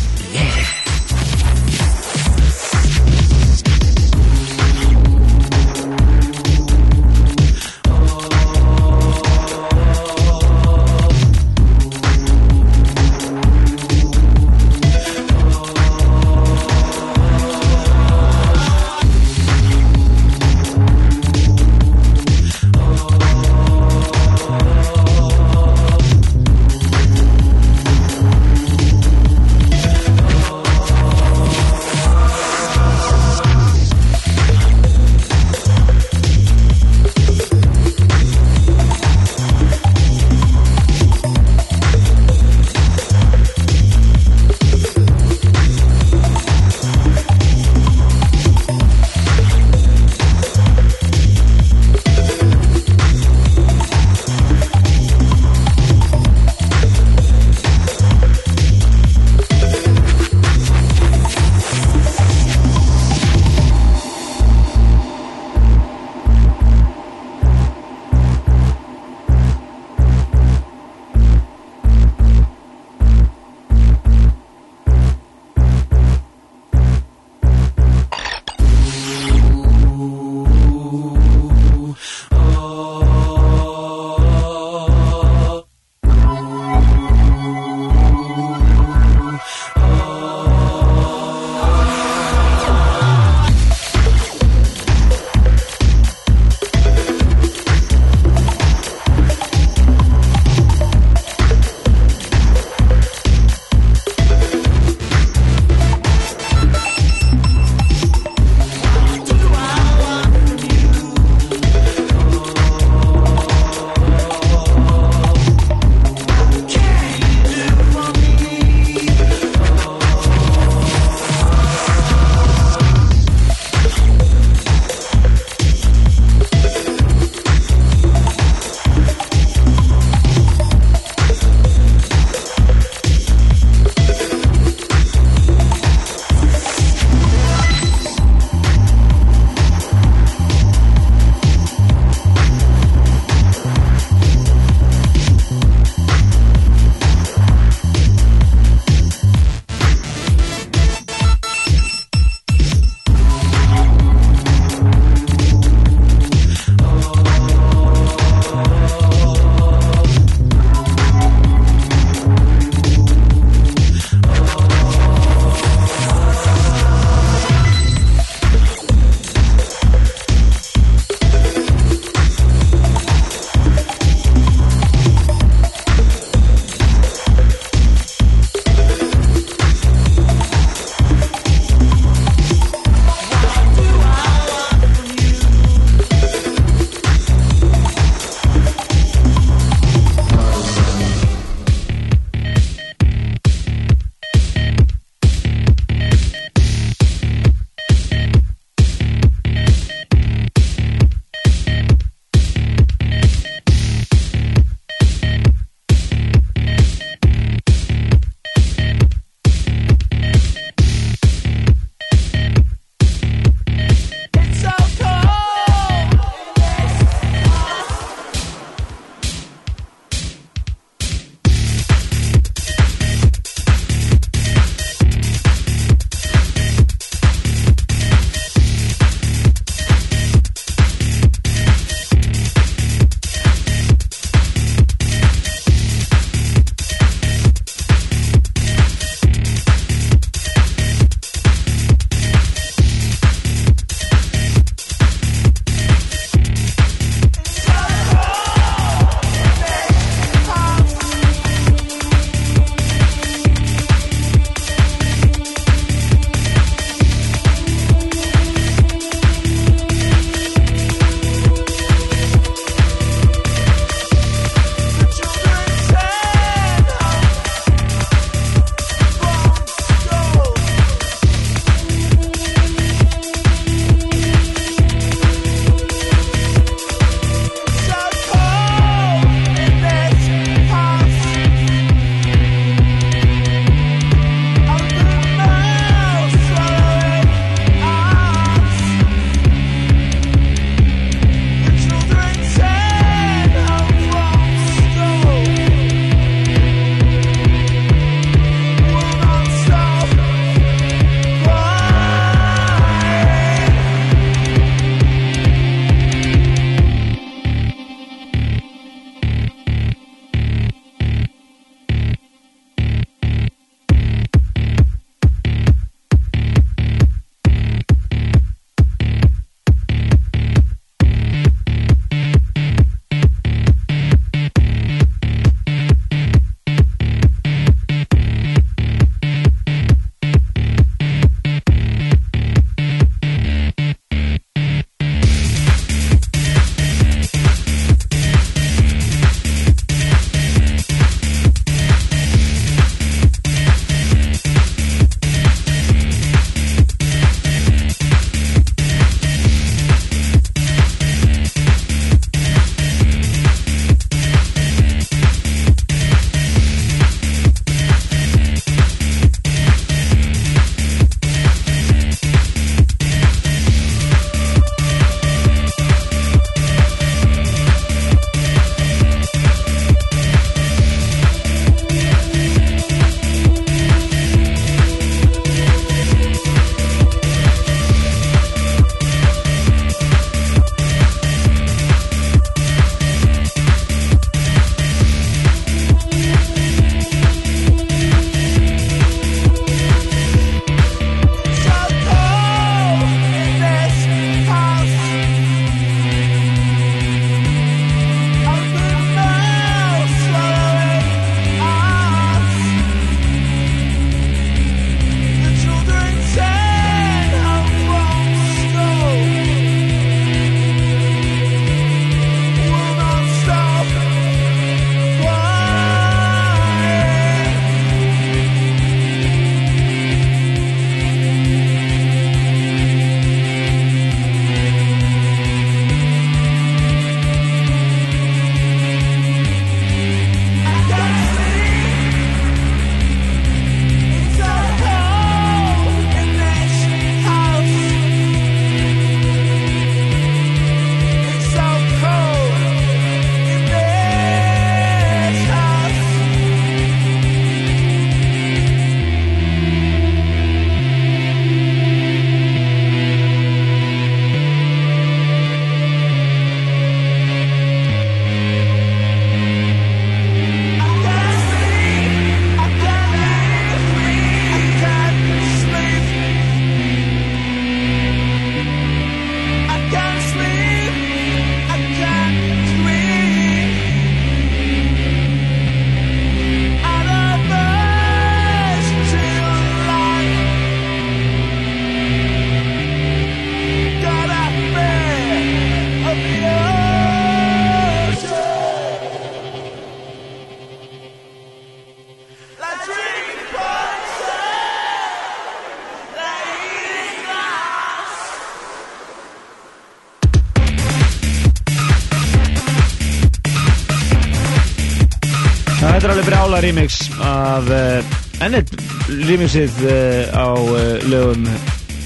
[506.62, 508.70] brjála remix af uh, ennett
[509.10, 511.48] remixið uh, á uh, lögum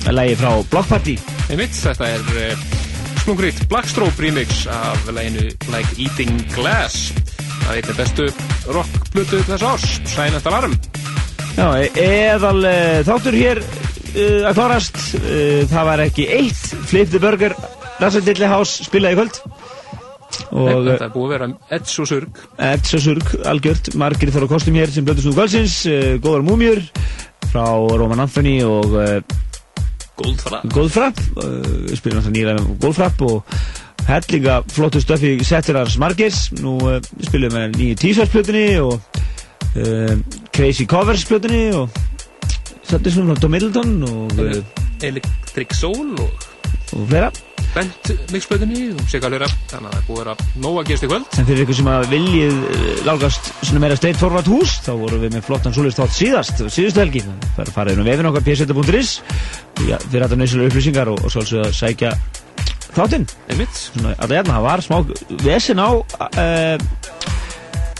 [0.07, 1.15] lægi frá Block Party.
[1.49, 2.55] Einmitt, þetta er
[3.19, 7.11] splungriðt Blackstrobe remix af læginu Like Eating Glass.
[7.65, 8.29] Það er einnig bestu
[8.71, 10.77] rockplutu þess árs, Silent Alarm.
[11.57, 11.67] Já,
[11.99, 12.63] eðal
[13.07, 13.63] þáttur hér
[14.15, 15.01] að klárast
[15.71, 17.55] það var ekki eitt Flip the Burger
[17.99, 19.41] Russell Diddley House spilaði kvöld
[20.55, 22.43] og Þetta er búið að vera Eds og Surg.
[22.71, 23.93] Eds og Surg, algjört.
[23.99, 25.79] Margir þar á kostum hér sem blöðust nú kvöldsins.
[25.89, 26.83] Uh, góðar múmjur
[27.51, 27.65] frá
[27.99, 29.17] Roman Anthony og uh,
[30.15, 30.69] Goldfrapp.
[30.71, 31.19] Goldfrapp.
[31.35, 33.57] Uh, spilum alltaf nýra með Goldfrapp og
[34.07, 38.99] hellinga flottu stöfi Setterars Margers nú uh, spilum við nýju T-shirts plötunni og
[39.81, 40.13] uh,
[40.55, 41.89] Crazy Covers plötunni og
[42.85, 44.61] Sattir svona Tom Middleton og, uh,
[45.03, 46.47] Electric Soul og,
[46.93, 47.31] og fleira
[47.75, 51.25] Bent mixplötunni og Sigalera þannig að það er búið að nóg að gerast í kvöld.
[51.35, 55.25] En fyrir ykkur sem að viljið uh, lálgast svona meira steitt forvat hús þá vorum
[55.25, 58.29] við með flottan súlist þátt síðast síðustu helgi, það er að fara inn á vefin
[58.31, 59.11] okkar pseta.is
[59.75, 62.13] fyrir þetta nöðslega upplýsingar og, og svolítið að sækja
[62.95, 63.27] þáttinn.
[63.75, 64.97] Svona að hérna, það var smá
[65.43, 67.13] vesen á uh,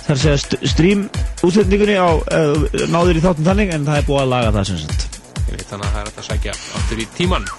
[0.06, 1.08] þar segja st stream
[1.44, 4.84] útsendingunni á uh, náður í þáttum þannig en það er búið að laga það sem
[4.86, 5.08] sagt.
[5.46, 7.50] Einmitt, þannig að það er að sækja aftur í tíman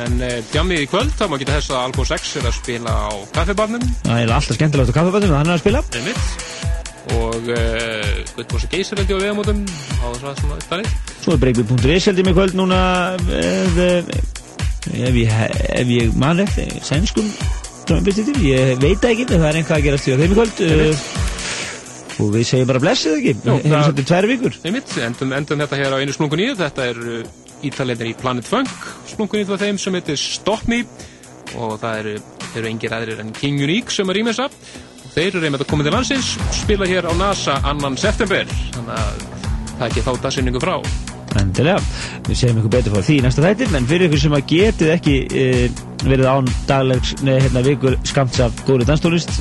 [0.00, 2.94] en uh, djamið í kvöld þá má geta þess að Alko 6 er að spila
[2.94, 5.82] á kaffibarnum Það er alltaf skemmtilegt á kaffebættum hann er að spila.
[5.98, 6.52] Einmitt.
[7.14, 9.60] Og uh, Guðbósi Geisar held ég á vegamótum
[10.00, 10.94] á þess að svona upptalið.
[11.24, 12.78] Svo er breykbyrg.is held ég mig kvöld núna
[13.40, 15.36] ef, ef, ég,
[15.82, 17.28] ef ég man eftir sænskum
[17.84, 20.62] drömmbyrstitir, ég veit það ekki það er einhvað að gerast því á þeim í kvöld
[20.64, 21.04] uh,
[22.24, 23.32] og við segjum bara blessið ekki?
[23.44, 24.56] Hefum það- svolítið tvær vikur.
[24.64, 27.00] Einmitt, endum, endum þetta hér á einu splungun í þetta er
[27.68, 28.72] ítalendir í Planet Funk
[29.10, 30.82] splungun í það þeim sem heitir Stop Me.
[31.54, 32.14] Og það eru,
[32.58, 35.86] eru engir aðrir en King Unique sem er rýmessa og þeir eru einmitt að koma
[35.86, 38.48] til landsins og spila hér á NASA annan september.
[38.74, 39.26] Þannig að
[39.74, 40.78] það ekki þá dagsinningu frá.
[41.34, 41.80] Endilega,
[42.28, 44.92] við segjum ykkur betur frá því í næsta þættir, en fyrir ykkur sem að getið
[44.94, 45.46] ekki e,
[46.04, 49.34] verið án daglegs, neða hérna vikur skamts af góðri danstólist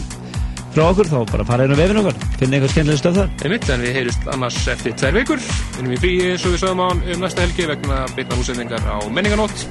[0.73, 3.33] frá okkur, þá bara fara inn á vefin okkar, finna eitthvað skemmtilega stöð þar.
[3.43, 6.63] Einmitt, en við heyrjust annars eftir tvær vikur við erum í frí eins og við
[6.63, 9.67] sögum á um næsta helgi vegna beitna útsendingar á menninganót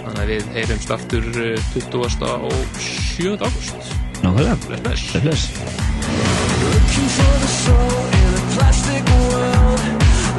[0.00, 2.32] þannig að við heyrumst aftur uh, 20.
[2.50, 3.36] og 7.
[3.40, 3.94] águst
[4.24, 4.56] Nákvæmlega.
[4.82, 5.50] Bless, bless.
[6.72, 9.80] Looking for the soul in a plastic world.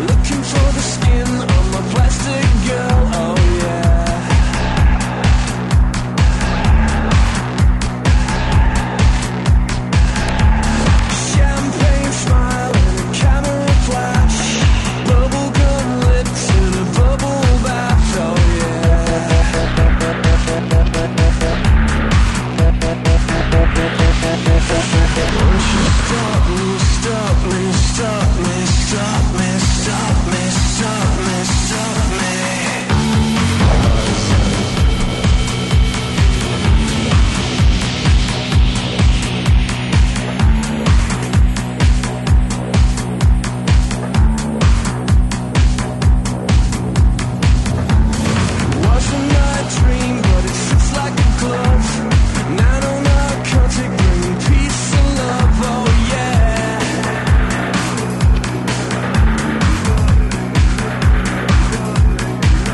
[0.09, 3.14] Looking for the skin on my plastic girl.
[26.15, 28.34] stop me, stop me, stop me.